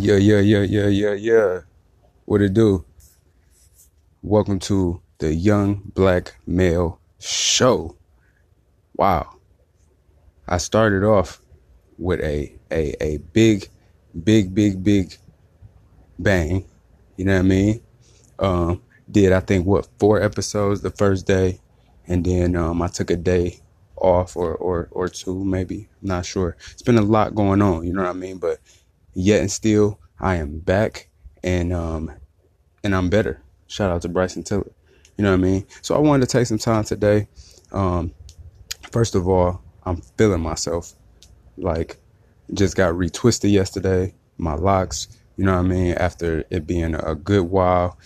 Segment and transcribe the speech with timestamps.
[0.00, 1.60] Yeah, yeah, yeah, yeah, yeah, yeah.
[2.24, 2.84] What it do?
[4.22, 7.96] Welcome to the Young Black Male Show.
[8.94, 9.28] Wow.
[10.46, 11.42] I started off
[11.98, 13.68] with a a a big,
[14.22, 15.16] big, big, big
[16.16, 16.64] bang.
[17.16, 17.80] You know what I mean?
[18.38, 21.58] Um, did I think what four episodes the first day,
[22.06, 23.58] and then um, I took a day
[23.96, 25.88] off or or or two maybe.
[26.02, 26.56] I'm not sure.
[26.70, 27.84] It's been a lot going on.
[27.84, 28.38] You know what I mean?
[28.38, 28.60] But
[29.18, 31.08] yet and still, I am back
[31.42, 32.12] and um
[32.84, 33.42] and I'm better.
[33.66, 34.70] Shout out to Bryson Tiller.
[35.16, 35.66] You know what I mean?
[35.82, 37.28] So I wanted to take some time today.
[37.72, 38.12] Um,
[38.92, 40.92] first of all, I'm feeling myself.
[41.56, 41.96] Like,
[42.54, 44.14] just got retwisted yesterday.
[44.38, 45.94] My locks, you know what I mean?
[45.94, 47.98] After it being a good while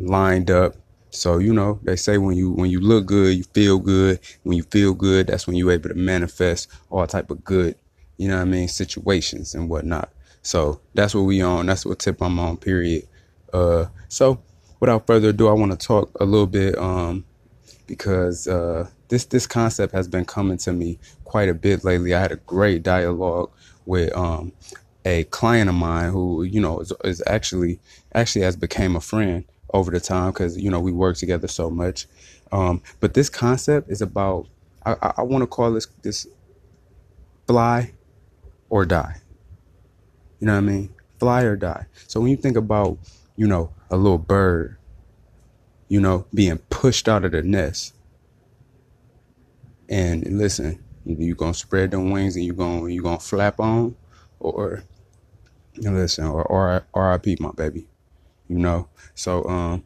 [0.00, 0.74] lined up.
[1.10, 4.18] So you know they say when you when you look good, you feel good.
[4.42, 7.76] When you feel good, that's when you're able to manifest all type of good.
[8.18, 8.68] You know what I mean?
[8.68, 10.10] Situations and whatnot.
[10.46, 11.66] So that's what we on.
[11.66, 12.56] That's what tip I'm on.
[12.56, 13.08] Period.
[13.52, 14.40] Uh, so
[14.78, 17.24] without further ado, I want to talk a little bit um,
[17.88, 22.14] because uh, this this concept has been coming to me quite a bit lately.
[22.14, 23.50] I had a great dialogue
[23.86, 24.52] with um,
[25.04, 27.80] a client of mine who you know is, is actually
[28.14, 31.70] actually has became a friend over the time because you know we work together so
[31.70, 32.06] much.
[32.52, 34.46] Um, but this concept is about
[34.84, 36.28] I, I, I want to call this this
[37.48, 37.94] fly
[38.70, 39.22] or die.
[40.40, 40.94] You know what I mean?
[41.18, 41.86] Fly or die.
[42.06, 42.98] So when you think about
[43.36, 44.76] you know a little bird,
[45.88, 47.94] you know being pushed out of the nest,
[49.88, 53.96] and listen, either you gonna spread them wings and you're gonna you gonna flap on,
[54.40, 54.82] or
[55.78, 57.36] listen, or or R.I.P.
[57.40, 57.86] my baby.
[58.48, 59.84] You know, so um,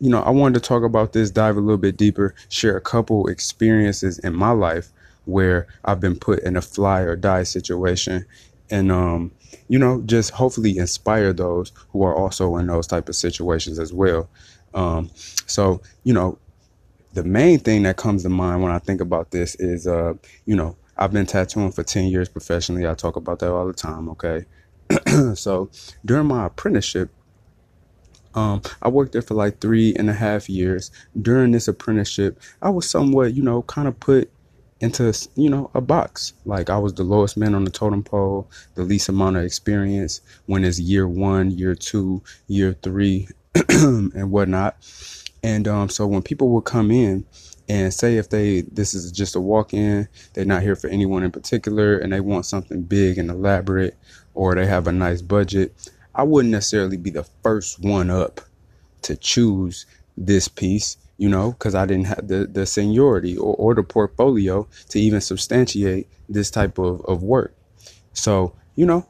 [0.00, 2.80] you know, I wanted to talk about this, dive a little bit deeper, share a
[2.80, 4.92] couple experiences in my life
[5.24, 8.24] where I've been put in a fly or die situation,
[8.70, 9.32] and um,
[9.68, 13.92] you know, just hopefully inspire those who are also in those type of situations as
[13.92, 14.28] well.
[14.74, 15.10] Um,
[15.46, 16.38] so you know,
[17.16, 20.14] the main thing that comes to mind when I think about this is, uh,
[20.44, 22.86] you know, I've been tattooing for 10 years professionally.
[22.86, 24.08] I talk about that all the time.
[24.10, 24.44] Okay.
[25.34, 25.70] so
[26.04, 27.10] during my apprenticeship,
[28.34, 30.90] um, I worked there for like three and a half years.
[31.20, 34.30] During this apprenticeship, I was somewhat, you know, kind of put
[34.80, 36.32] into, you know, a box.
[36.44, 40.20] Like I was the lowest man on the totem pole, the least amount of experience
[40.46, 43.28] when it's year one, year two, year three,
[43.68, 44.76] and whatnot.
[45.42, 47.24] And um, so when people would come in
[47.68, 51.30] and say if they this is just a walk-in, they're not here for anyone in
[51.30, 53.96] particular, and they want something big and elaborate,
[54.34, 55.74] or they have a nice budget,
[56.14, 58.40] I wouldn't necessarily be the first one up
[59.02, 59.86] to choose
[60.16, 64.66] this piece, you know, because I didn't have the, the seniority or, or the portfolio
[64.90, 67.54] to even substantiate this type of, of work.
[68.12, 69.06] So, you know,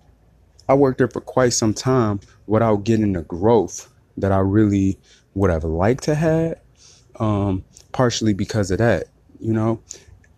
[0.69, 4.99] I worked there for quite some time without getting the growth that I really
[5.35, 6.61] would have liked to have.
[7.19, 9.05] Um, partially because of that,
[9.41, 9.81] you know,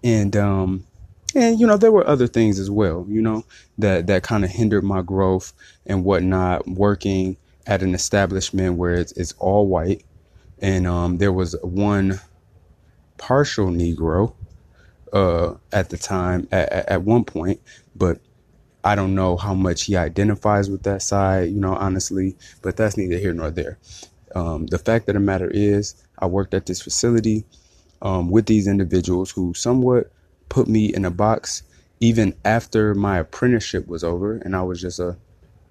[0.05, 0.87] and um,
[1.35, 3.45] and you know there were other things as well you know
[3.77, 5.53] that that kind of hindered my growth
[5.87, 7.37] and whatnot working
[7.67, 10.05] at an establishment where it's, it's all white
[10.61, 12.21] and um, there was one
[13.17, 14.35] partial negro
[15.13, 17.61] uh, at the time at, at one point
[17.97, 18.21] but
[18.85, 22.97] i don't know how much he identifies with that side you know honestly but that's
[22.97, 23.79] neither here nor there.
[24.35, 27.45] Um, the fact of the matter is i worked at this facility
[28.03, 30.13] um, with these individuals who somewhat
[30.49, 31.63] put me in a box
[32.01, 35.17] even after my apprenticeship was over and I was just a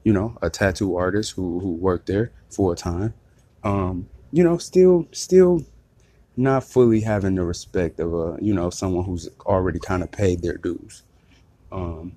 [0.03, 3.13] you know a tattoo artist who who worked there full time.
[3.63, 5.61] Um you know still still
[6.35, 10.41] not fully having the respect of a you know someone who's already kind of paid
[10.41, 11.03] their dues
[11.71, 12.13] um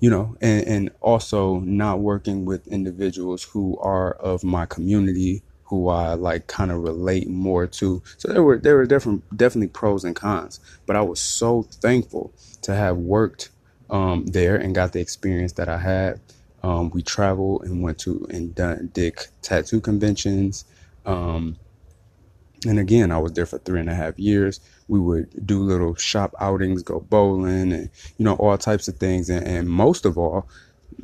[0.00, 5.88] you know and and also not working with individuals who are of my community who
[5.88, 8.02] I like kind of relate more to.
[8.18, 12.32] So there were there were different definitely pros and cons, but I was so thankful
[12.62, 13.50] to have worked
[13.90, 16.20] um, there and got the experience that I had.
[16.64, 20.64] Um, we traveled and went to and done did tattoo conventions.
[21.04, 21.58] Um,
[22.66, 24.60] and again, I was there for three and a half years.
[24.88, 29.28] We would do little shop outings, go bowling, and you know all types of things.
[29.28, 30.48] And, and most of all,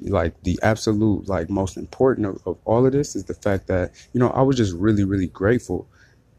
[0.01, 3.93] like the absolute like most important of, of, all of this is the fact that
[4.15, 5.87] you know i was just really really grateful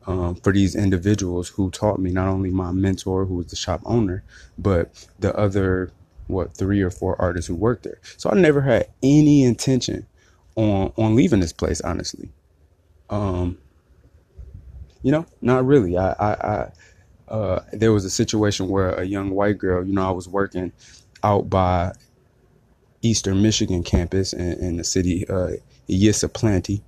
[0.07, 3.81] um, for these individuals who taught me not only my mentor who was the shop
[3.85, 4.23] owner
[4.57, 5.91] but the other
[6.31, 10.05] what three or four artists who worked there so i never had any intention
[10.55, 12.29] on on leaving this place honestly
[13.09, 13.57] um
[15.03, 16.71] you know not really i i, I
[17.27, 20.73] uh, there was a situation where a young white girl you know i was working
[21.23, 21.93] out by
[23.01, 25.51] Eastern Michigan campus in, in the city uh,
[25.89, 26.83] Ypsilanti.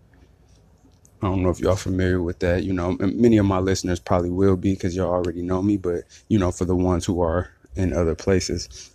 [1.22, 2.64] I don't know if y'all familiar with that.
[2.64, 5.78] You know, many of my listeners probably will be because y'all already know me.
[5.78, 8.93] But you know, for the ones who are in other places,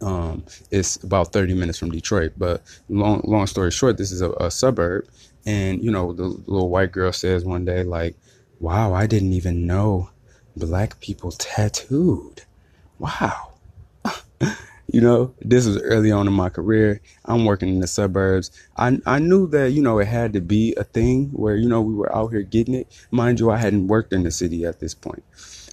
[0.00, 2.32] um, it's about 30 minutes from Detroit.
[2.36, 5.06] But long, long story short, this is a, a suburb,
[5.46, 8.16] and you know, the little white girl says one day, like,
[8.60, 10.10] "Wow, I didn't even know
[10.56, 12.42] black people tattooed.
[12.98, 13.54] Wow."
[14.92, 17.00] you know, this was early on in my career.
[17.24, 18.50] I'm working in the suburbs.
[18.76, 21.82] I I knew that, you know, it had to be a thing where, you know,
[21.82, 22.88] we were out here getting it.
[23.10, 25.24] Mind you, I hadn't worked in the city at this point.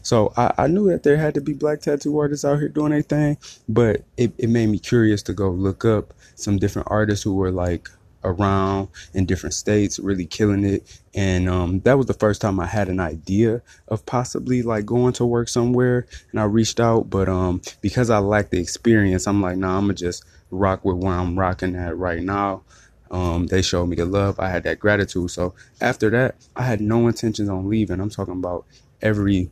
[0.05, 2.91] So I, I knew that there had to be black tattoo artists out here doing
[2.91, 3.37] their thing,
[3.67, 7.49] but it, it made me curious to go look up some different artists who were
[7.49, 7.89] like
[8.23, 11.01] around in different states, really killing it.
[11.15, 15.13] And um, that was the first time I had an idea of possibly like going
[15.13, 16.05] to work somewhere.
[16.29, 19.85] And I reached out, but um, because I lacked the experience, I'm like, nah, I'm
[19.85, 22.61] gonna just rock with where I'm rocking at right now.
[23.09, 24.39] Um, they showed me the love.
[24.39, 25.31] I had that gratitude.
[25.31, 27.99] So after that, I had no intentions on leaving.
[27.99, 28.65] I'm talking about
[29.01, 29.49] every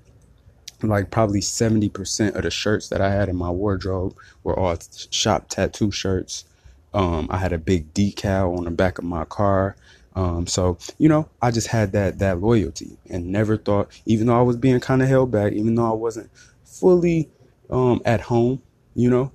[0.82, 4.78] like probably 70% of the shirts that I had in my wardrobe were all
[5.12, 6.46] shop tattoo shirts.
[6.94, 9.76] Um, I had a big decal on the back of my car.
[10.16, 14.38] Um, so you know, I just had that that loyalty and never thought, even though
[14.38, 16.30] I was being kind of held back, even though I wasn't
[16.66, 17.30] fully
[17.70, 18.62] um, at home,
[18.96, 19.32] you know,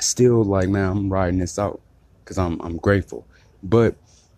[0.00, 1.80] still like, man, I'm riding this out
[2.22, 3.26] because I'm I'm grateful.
[3.62, 3.94] But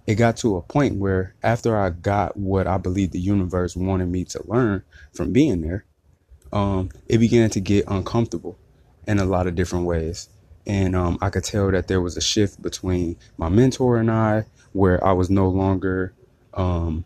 [0.06, 4.06] it got to a point where after I got what I believe the universe wanted
[4.06, 5.84] me to learn from being there,
[6.52, 8.58] um, it began to get uncomfortable
[9.06, 10.28] in a lot of different ways.
[10.66, 14.44] And um, I could tell that there was a shift between my mentor and I,
[14.72, 16.12] where I was no longer,
[16.54, 17.04] um,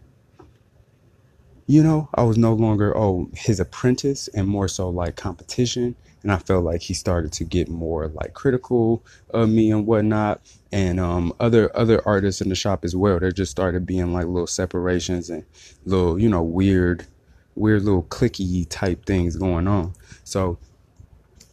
[1.70, 5.96] you know, I was no longer oh his apprentice, and more so like competition.
[6.22, 10.42] And I felt like he started to get more like critical of me and whatnot,
[10.72, 13.20] and um, other other artists in the shop as well.
[13.20, 15.44] There just started being like little separations and
[15.86, 17.06] little you know weird,
[17.54, 19.94] weird little clicky type things going on.
[20.24, 20.58] So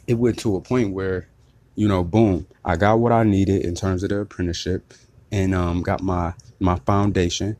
[0.07, 1.29] it went to a point where
[1.75, 4.93] you know, boom, I got what I needed in terms of the apprenticeship
[5.31, 7.57] and um, got my my foundation,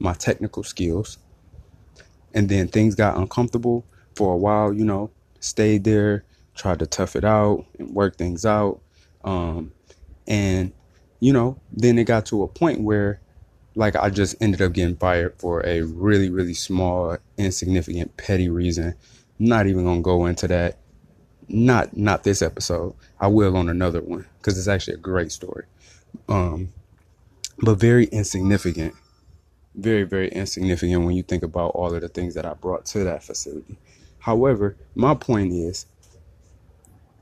[0.00, 1.18] my technical skills.
[2.34, 5.10] And then things got uncomfortable for a while, you know,
[5.40, 8.80] stayed there, tried to tough it out and work things out.
[9.24, 9.72] Um,
[10.26, 10.72] and,
[11.20, 13.20] you know, then it got to a point where
[13.76, 18.94] like I just ended up getting fired for a really, really small, insignificant, petty reason.
[19.38, 20.78] not even gonna go into that
[21.48, 22.94] not not this episode.
[23.20, 25.64] I will on another one because it's actually a great story.
[26.28, 26.72] Um,
[27.58, 28.94] but very insignificant,
[29.74, 33.04] very very insignificant when you think about all of the things that I brought to
[33.04, 33.76] that facility.
[34.18, 35.86] However, my point is,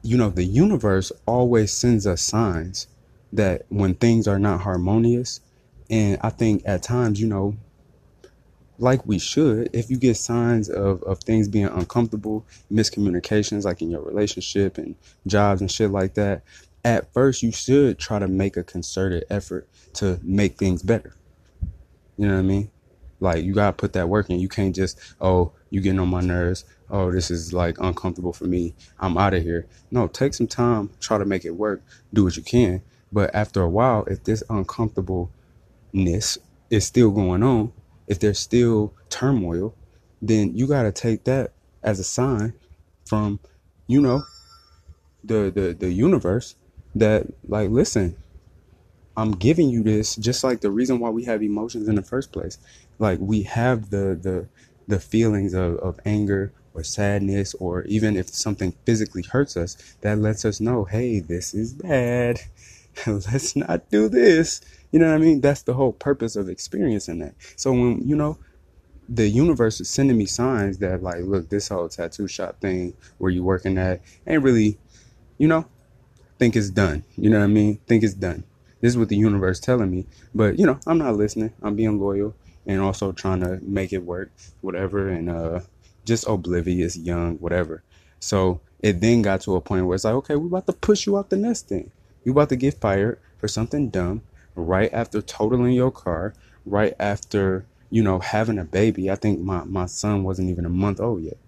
[0.02, 2.87] you know, the universe always sends us signs
[3.32, 5.40] that when things are not harmonious,
[5.90, 7.56] and I think at times, you know,
[8.78, 13.90] like we should, if you get signs of, of things being uncomfortable, miscommunications like in
[13.90, 14.96] your relationship and
[15.26, 16.43] jobs and shit like that,
[16.84, 21.14] at first you should try to make a concerted effort to make things better.
[22.23, 22.71] You know what I mean?
[23.19, 24.39] Like you gotta put that work in.
[24.39, 26.65] You can't just, oh, you getting on my nerves.
[26.89, 28.77] Oh, this is like uncomfortable for me.
[29.01, 29.67] I'm out of here.
[29.91, 31.83] No, take some time, try to make it work,
[32.15, 32.81] do what you can.
[33.11, 36.38] But after a while, if this uncomfortableness
[36.71, 37.73] is still going on,
[38.07, 39.75] if there's still turmoil,
[40.21, 41.50] then you got to take that
[41.83, 42.52] as a sign
[43.05, 43.41] from,
[43.88, 44.23] you know,
[45.25, 46.55] the, the, the universe
[46.95, 48.14] that like, listen,
[49.16, 52.33] I'm giving you this just like the reason why we have emotions in the first
[52.33, 52.59] place.
[52.99, 54.49] Like we have the, the,
[54.88, 60.19] the feelings of, of anger or sadness, or even if something physically hurts us, that
[60.19, 62.40] lets us know, hey, this is bad.
[63.07, 64.61] Let's not do this.
[64.90, 65.40] You know what I mean?
[65.40, 67.35] That's the whole purpose of experiencing that.
[67.57, 68.38] So when, you know,
[69.09, 73.31] the universe is sending me signs that like, look, this whole tattoo shop thing where
[73.31, 74.78] you working at ain't really,
[75.38, 75.66] you know,
[76.38, 77.04] think it's done.
[77.16, 77.78] You know what I mean?
[77.87, 78.45] Think it's done.
[78.83, 80.07] This is what the universe telling me.
[80.35, 81.55] But, you know, I'm not listening.
[81.62, 82.35] I'm being loyal
[82.67, 85.61] and also trying to make it work, whatever, and uh
[86.05, 87.83] just oblivious, young, whatever.
[88.21, 91.07] So it then got to a point where it's like, okay, we're about to push
[91.07, 91.93] you out the nest thing.
[92.25, 94.23] You about to get fired for something dumb
[94.57, 96.35] right after totaling your car,
[96.67, 99.11] right after, you know, having a baby.
[99.11, 101.39] I think my, my son wasn't even a month old yet,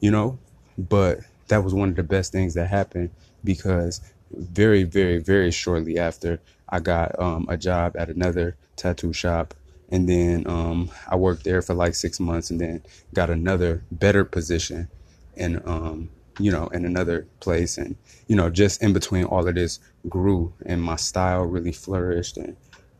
[0.00, 0.38] you know,
[0.78, 3.10] but that was one of the best things that happened
[3.44, 4.00] because
[4.34, 9.54] very, very, very shortly after I got um, a job at another tattoo shop.
[9.90, 14.24] And then um, I worked there for like six months and then got another better
[14.24, 14.88] position
[15.36, 16.08] in um,
[16.38, 17.78] you know, in another place.
[17.78, 17.96] And,
[18.26, 22.36] you know, just in between all of this grew and my style really flourished.
[22.36, 22.56] And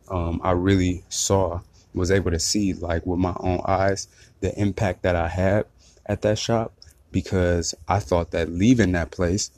[0.09, 1.61] um, I really saw,
[1.93, 4.07] was able to see, like, with my own eyes,
[4.41, 5.65] the impact that I had
[6.05, 6.73] at that shop
[7.11, 9.51] because I thought that leaving that place,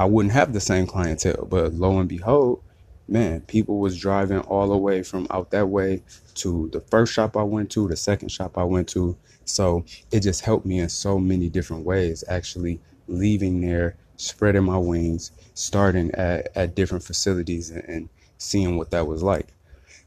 [0.00, 1.46] I wouldn't have the same clientele.
[1.50, 2.62] But lo and behold,
[3.06, 6.02] man, people was driving all the way from out that way
[6.36, 9.14] to the first shop I went to, the second shop I went to.
[9.44, 14.78] So it just helped me in so many different ways, actually leaving there, spreading my
[14.78, 19.48] wings, starting at, at different facilities and, and seeing what that was like.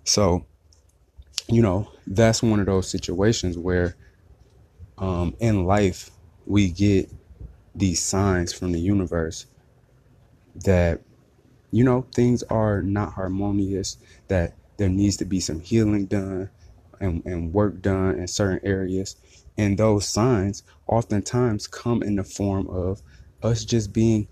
[0.05, 0.43] So,
[1.47, 3.95] you know, that's one of those situations where
[4.97, 6.09] um, in life
[6.47, 7.11] we get
[7.75, 9.45] these signs from the universe
[10.55, 11.01] that
[11.73, 16.47] you know, things are not harmonious, that there needs to be some healing done
[16.99, 19.15] and, and work done in certain areas.
[19.57, 23.01] And those signs oftentimes come in the form of
[23.41, 24.27] us just being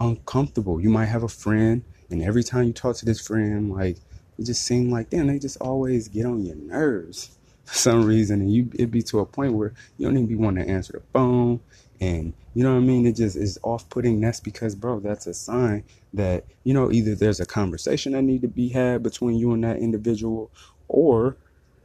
[0.00, 0.80] uncomfortable.
[0.80, 3.96] You might have a friend, and every time you talk to this friend, like,
[4.38, 8.40] it just seems like, damn, they just always get on your nerves for some reason.
[8.42, 10.92] And you, it'd be to a point where you don't even be wanting to answer
[10.92, 11.58] the phone.
[12.00, 13.06] And you know what I mean?
[13.06, 14.20] It just is off putting.
[14.20, 18.42] That's because, bro, that's a sign that, you know, either there's a conversation that need
[18.42, 20.50] to be had between you and that individual,
[20.88, 21.36] or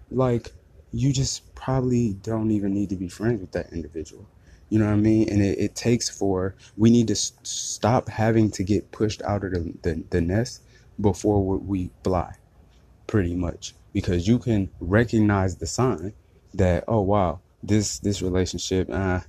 [0.09, 0.51] like
[0.91, 4.27] you just probably don't even need to be friends with that individual.
[4.69, 5.29] You know what I mean?
[5.29, 9.43] And it, it takes for, we need to s- stop having to get pushed out
[9.43, 10.61] of the, the, the nest
[10.99, 12.35] before we fly,
[13.07, 13.75] pretty much.
[13.93, 16.13] Because you can recognize the sign
[16.53, 19.19] that, oh, wow, this, this relationship, uh,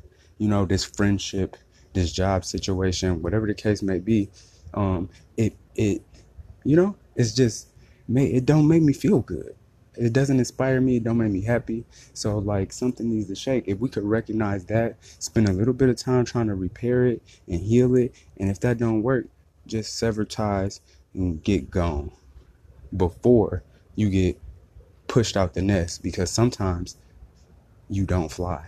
[0.42, 1.56] you know, this friendship,
[1.92, 4.28] this job situation, whatever the case may be,
[4.74, 6.02] um, it it
[6.64, 7.68] you know, it's just
[8.08, 9.54] may it don't make me feel good.
[9.94, 11.84] It doesn't inspire me, it don't make me happy.
[12.12, 13.68] So like something needs to shake.
[13.68, 17.22] If we could recognize that, spend a little bit of time trying to repair it
[17.46, 19.26] and heal it, and if that don't work,
[19.68, 20.80] just sever ties
[21.14, 22.10] and get gone
[22.96, 23.62] before
[23.94, 24.40] you get
[25.06, 26.96] pushed out the nest because sometimes
[27.88, 28.66] you don't fly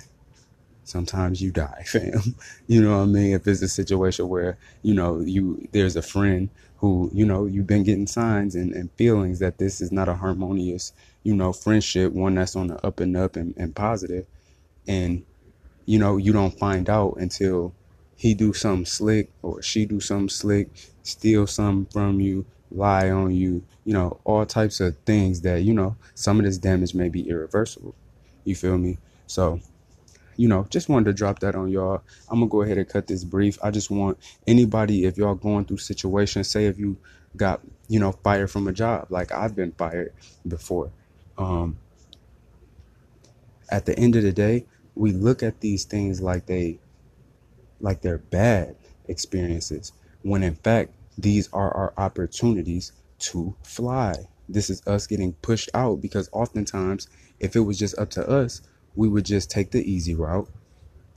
[0.85, 2.35] sometimes you die, fam.
[2.67, 3.35] You know what I mean?
[3.35, 6.49] If it's a situation where, you know, you there's a friend
[6.79, 10.15] who, you know, you've been getting signs and, and feelings that this is not a
[10.15, 14.27] harmonious, you know, friendship, one that's on the up and up and, and positive,
[14.87, 15.25] and
[15.87, 17.75] you know, you don't find out until
[18.17, 20.69] he do something slick or she do something slick,
[21.03, 25.75] steal something from you, lie on you, you know, all types of things that, you
[25.75, 27.95] know, some of this damage may be irreversible.
[28.45, 28.99] You feel me?
[29.27, 29.61] So
[30.37, 32.03] you know, just wanted to drop that on y'all.
[32.29, 33.59] I'm gonna go ahead and cut this brief.
[33.63, 36.97] I just want anybody, if y'all going through situations, say if you
[37.37, 40.13] got, you know, fired from a job, like I've been fired
[40.47, 40.91] before.
[41.39, 41.79] Um,
[43.71, 46.79] at the end of the day, we look at these things like they,
[47.81, 48.77] like they're bad
[49.09, 54.15] experiences, when in fact these are our opportunities to fly.
[54.49, 57.09] This is us getting pushed out because oftentimes,
[57.41, 58.63] if it was just up to us,
[58.97, 60.49] we would just take the easy route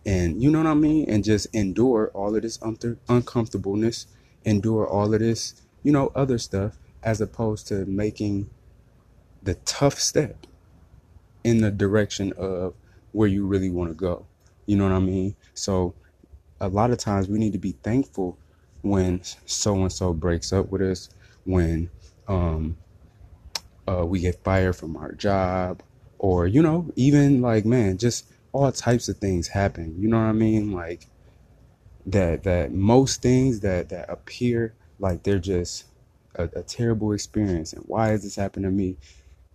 [0.08, 1.10] and you know what I mean?
[1.10, 4.08] And just endure all of this un- uncomfortableness,
[4.46, 8.50] endure all of this, you know, other stuff, as opposed to making
[9.44, 10.48] the tough step
[11.44, 12.74] in the direction of
[13.12, 14.26] where you really want to go.
[14.66, 15.36] You know what I mean?
[15.54, 15.94] So
[16.62, 18.38] a lot of times we need to be thankful
[18.84, 21.10] when so and so breaks up with us,
[21.44, 21.90] when
[22.30, 22.78] um,
[23.90, 25.84] uh, we get fired from our job,
[26.20, 29.96] or you know even like man just all types of things happen.
[30.00, 30.72] You know what i mean?
[30.72, 31.06] Like
[32.08, 35.86] that that most things that that appear like they're just
[36.36, 37.74] a, a terrible experience.
[37.74, 38.98] And why is this happening to me?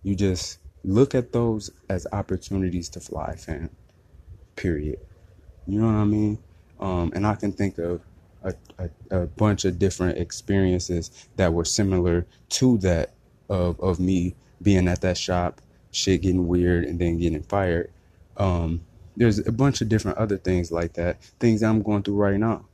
[0.03, 3.69] You just look at those as opportunities to fly fam.
[4.55, 4.99] Period.
[5.65, 6.37] You know what i mean?
[6.79, 8.01] Um, and i can think of
[8.43, 13.13] a, a, a bunch of different experiences that were similar to that
[13.49, 15.61] of, of me being at that shop
[15.93, 17.91] shit getting weird and then getting fired.
[18.35, 18.81] Um,
[19.15, 22.37] there's a bunch of different other things like that, things that I'm going through right
[22.37, 22.65] now.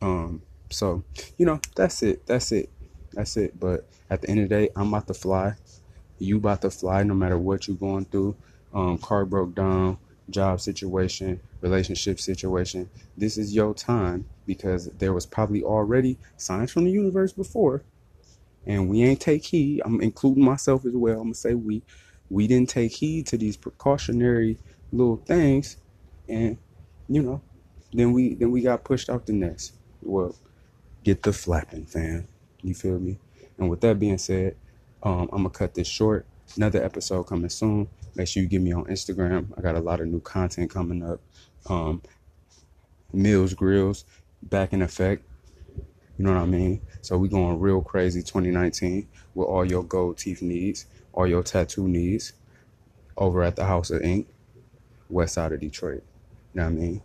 [0.00, 1.02] Um, so,
[1.36, 2.26] you know, that's it.
[2.26, 2.70] That's it.
[3.12, 3.58] That's it.
[3.58, 5.54] But at the end of the day, I'm about to fly.
[6.18, 8.36] You about to fly no matter what you're going through.
[8.72, 9.98] Um, car broke down,
[10.30, 12.88] job situation, relationship situation.
[13.16, 17.82] This is your time because there was probably already signs from the universe before
[18.66, 19.82] and we ain't take heed.
[19.84, 21.18] I'm including myself as well.
[21.18, 21.82] I'm gonna say we
[22.30, 24.58] we didn't take heed to these precautionary
[24.92, 25.76] little things,
[26.28, 26.56] and
[27.08, 27.40] you know,
[27.92, 29.74] then we then we got pushed out the nest.
[30.02, 30.34] Well,
[31.02, 32.26] get the flapping, fam.
[32.62, 33.18] You feel me?
[33.58, 34.56] And with that being said,
[35.02, 36.26] um, I'm gonna cut this short.
[36.56, 37.88] Another episode coming soon.
[38.14, 39.48] Make sure you get me on Instagram.
[39.56, 41.20] I got a lot of new content coming up.
[41.66, 42.02] Um,
[43.12, 44.04] Mills Grills
[44.42, 45.24] back in effect.
[46.16, 46.80] You know what I mean?
[47.02, 51.88] So we going real crazy 2019 with all your gold teeth needs, all your tattoo
[51.88, 52.32] needs
[53.16, 54.28] over at the House of Ink,
[55.08, 56.02] west side of Detroit.
[56.54, 57.02] You know what I mean?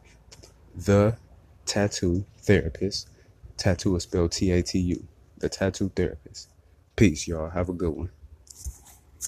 [0.75, 1.17] The
[1.65, 3.09] Tatu Therapist.
[3.57, 5.07] Tattoo is spelled T A T U.
[5.37, 6.49] The Tatu Therapist.
[6.95, 7.49] Peace, y'all.
[7.49, 8.09] Have a good one.